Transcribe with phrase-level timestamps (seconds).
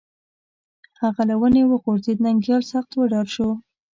[1.01, 3.49] هغه له ونې وغورځېد، ننگيال سخت وډار شو